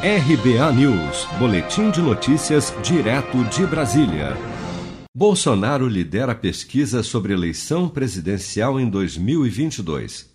RBA 0.00 0.72
News, 0.74 1.26
Boletim 1.40 1.90
de 1.90 2.00
Notícias, 2.00 2.72
direto 2.84 3.42
de 3.46 3.66
Brasília. 3.66 4.36
Bolsonaro 5.12 5.88
lidera 5.88 6.36
pesquisa 6.36 7.02
sobre 7.02 7.32
eleição 7.32 7.88
presidencial 7.88 8.78
em 8.78 8.88
2022. 8.88 10.30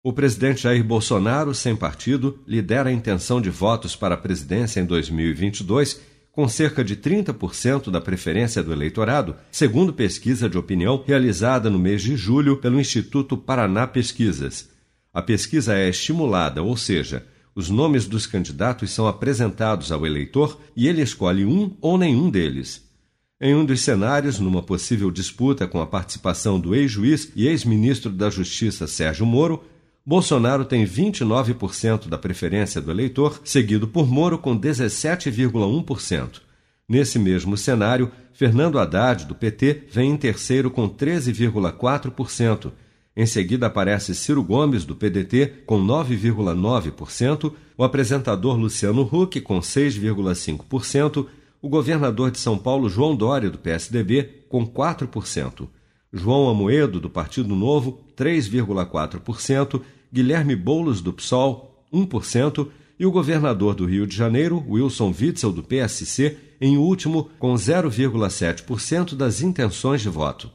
O 0.00 0.12
presidente 0.12 0.62
Jair 0.62 0.84
Bolsonaro, 0.84 1.52
sem 1.52 1.74
partido, 1.74 2.38
lidera 2.46 2.88
a 2.88 2.92
intenção 2.92 3.40
de 3.40 3.50
votos 3.50 3.96
para 3.96 4.14
a 4.14 4.16
presidência 4.16 4.78
em 4.78 4.84
2022, 4.84 6.00
com 6.30 6.46
cerca 6.46 6.84
de 6.84 6.94
30% 6.94 7.90
da 7.90 8.00
preferência 8.00 8.62
do 8.62 8.72
eleitorado, 8.72 9.34
segundo 9.50 9.92
pesquisa 9.92 10.48
de 10.48 10.56
opinião 10.56 11.02
realizada 11.04 11.68
no 11.68 11.80
mês 11.80 12.00
de 12.00 12.14
julho 12.14 12.58
pelo 12.58 12.78
Instituto 12.78 13.36
Paraná 13.36 13.88
Pesquisas. 13.88 14.70
A 15.12 15.20
pesquisa 15.20 15.74
é 15.74 15.88
estimulada, 15.88 16.62
ou 16.62 16.76
seja, 16.76 17.26
os 17.54 17.68
nomes 17.68 18.06
dos 18.06 18.26
candidatos 18.26 18.90
são 18.90 19.06
apresentados 19.06 19.90
ao 19.90 20.06
eleitor 20.06 20.60
e 20.76 20.86
ele 20.88 21.02
escolhe 21.02 21.44
um 21.44 21.76
ou 21.80 21.98
nenhum 21.98 22.30
deles. 22.30 22.88
Em 23.40 23.54
um 23.54 23.64
dos 23.64 23.80
cenários, 23.80 24.38
numa 24.38 24.62
possível 24.62 25.10
disputa 25.10 25.66
com 25.66 25.80
a 25.80 25.86
participação 25.86 26.60
do 26.60 26.74
ex-juiz 26.74 27.32
e 27.34 27.48
ex-ministro 27.48 28.10
da 28.10 28.28
Justiça 28.28 28.86
Sérgio 28.86 29.24
Moro, 29.24 29.64
Bolsonaro 30.04 30.64
tem 30.64 30.84
29% 30.84 32.08
da 32.08 32.18
preferência 32.18 32.80
do 32.80 32.90
eleitor, 32.90 33.40
seguido 33.44 33.88
por 33.88 34.06
Moro 34.06 34.38
com 34.38 34.58
17,1%. 34.58 36.40
Nesse 36.88 37.18
mesmo 37.18 37.56
cenário, 37.56 38.10
Fernando 38.32 38.78
Haddad, 38.78 39.24
do 39.24 39.34
PT, 39.34 39.84
vem 39.90 40.10
em 40.10 40.16
terceiro 40.16 40.70
com 40.70 40.88
13,4%, 40.88 42.72
em 43.16 43.26
seguida 43.26 43.66
aparece 43.66 44.14
Ciro 44.14 44.42
Gomes, 44.42 44.84
do 44.84 44.94
PDT, 44.94 45.64
com 45.66 45.84
9,9%, 45.84 47.52
o 47.76 47.84
apresentador 47.84 48.56
Luciano 48.56 49.02
Huck, 49.02 49.40
com 49.40 49.58
6,5%, 49.58 51.26
o 51.60 51.68
governador 51.68 52.30
de 52.30 52.38
São 52.38 52.56
Paulo, 52.56 52.88
João 52.88 53.16
Dória, 53.16 53.50
do 53.50 53.58
PSDB, 53.58 54.44
com 54.48 54.66
4%, 54.66 55.68
João 56.12 56.48
Amoedo, 56.48 57.00
do 57.00 57.10
Partido 57.10 57.54
Novo, 57.54 58.00
3,4%, 58.16 59.82
Guilherme 60.12 60.56
Boulos, 60.56 61.00
do 61.00 61.12
PSOL, 61.12 61.84
1%, 61.92 62.68
e 62.98 63.06
o 63.06 63.10
governador 63.10 63.74
do 63.74 63.86
Rio 63.86 64.06
de 64.06 64.16
Janeiro, 64.16 64.64
Wilson 64.68 65.14
Witzel, 65.18 65.52
do 65.52 65.62
PSC, 65.62 66.36
em 66.60 66.76
último, 66.76 67.30
com 67.38 67.54
0,7% 67.54 69.14
das 69.14 69.40
intenções 69.40 70.02
de 70.02 70.08
voto. 70.08 70.50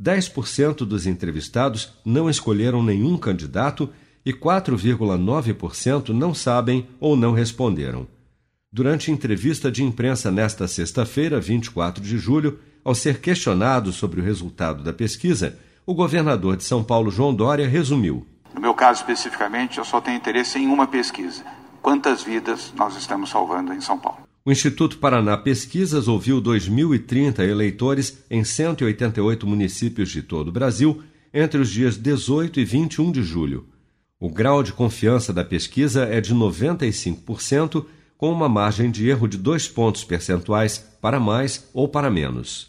10% 0.00 0.84
dos 0.84 1.06
entrevistados 1.06 1.92
não 2.04 2.28
escolheram 2.28 2.82
nenhum 2.82 3.16
candidato 3.16 3.90
e 4.24 4.32
4,9% 4.32 6.08
não 6.08 6.34
sabem 6.34 6.88
ou 7.00 7.16
não 7.16 7.32
responderam. 7.32 8.06
Durante 8.70 9.10
entrevista 9.10 9.70
de 9.70 9.82
imprensa 9.82 10.30
nesta 10.30 10.68
sexta-feira, 10.68 11.40
24 11.40 12.02
de 12.02 12.18
julho, 12.18 12.58
ao 12.84 12.94
ser 12.94 13.20
questionado 13.20 13.92
sobre 13.92 14.20
o 14.20 14.24
resultado 14.24 14.82
da 14.82 14.92
pesquisa, 14.92 15.58
o 15.86 15.94
governador 15.94 16.56
de 16.56 16.64
São 16.64 16.84
Paulo, 16.84 17.10
João 17.10 17.34
Dória, 17.34 17.68
resumiu: 17.68 18.26
No 18.54 18.60
meu 18.60 18.74
caso 18.74 19.00
especificamente, 19.00 19.78
eu 19.78 19.84
só 19.84 20.00
tenho 20.00 20.16
interesse 20.16 20.58
em 20.58 20.66
uma 20.66 20.86
pesquisa. 20.86 21.44
Quantas 21.80 22.22
vidas 22.22 22.72
nós 22.76 22.96
estamos 22.96 23.30
salvando 23.30 23.72
em 23.72 23.80
São 23.80 23.98
Paulo? 23.98 24.26
O 24.46 24.52
Instituto 24.52 24.98
Paraná 24.98 25.36
Pesquisas 25.36 26.06
ouviu 26.06 26.40
2.030 26.40 27.40
eleitores 27.40 28.22
em 28.30 28.44
188 28.44 29.44
municípios 29.44 30.08
de 30.08 30.22
todo 30.22 30.48
o 30.48 30.52
Brasil 30.52 31.02
entre 31.34 31.60
os 31.60 31.68
dias 31.68 31.96
18 31.96 32.60
e 32.60 32.64
21 32.64 33.10
de 33.10 33.24
julho. 33.24 33.66
O 34.20 34.30
grau 34.30 34.62
de 34.62 34.72
confiança 34.72 35.32
da 35.32 35.44
pesquisa 35.44 36.04
é 36.04 36.20
de 36.20 36.32
95%, 36.32 37.86
com 38.16 38.30
uma 38.30 38.48
margem 38.48 38.88
de 38.88 39.08
erro 39.08 39.26
de 39.26 39.36
dois 39.36 39.66
pontos 39.66 40.04
percentuais 40.04 40.78
para 41.02 41.18
mais 41.18 41.68
ou 41.74 41.88
para 41.88 42.08
menos. 42.08 42.68